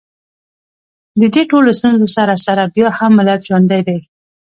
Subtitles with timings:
[1.19, 3.97] د دې ټولو ستونزو سره سره بیا هم ملت ژوندی دی